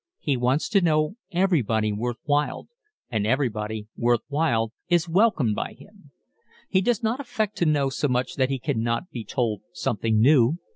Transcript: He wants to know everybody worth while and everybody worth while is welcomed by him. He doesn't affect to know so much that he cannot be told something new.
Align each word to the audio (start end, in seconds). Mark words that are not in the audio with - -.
He 0.17 0.35
wants 0.35 0.67
to 0.69 0.81
know 0.81 1.17
everybody 1.31 1.91
worth 1.93 2.17
while 2.23 2.67
and 3.11 3.27
everybody 3.27 3.85
worth 3.95 4.21
while 4.29 4.71
is 4.89 5.07
welcomed 5.07 5.53
by 5.53 5.73
him. 5.73 6.09
He 6.67 6.81
doesn't 6.81 7.05
affect 7.19 7.55
to 7.57 7.67
know 7.67 7.89
so 7.91 8.07
much 8.07 8.33
that 8.33 8.49
he 8.49 8.57
cannot 8.57 9.11
be 9.11 9.23
told 9.23 9.61
something 9.73 10.19
new. 10.19 10.57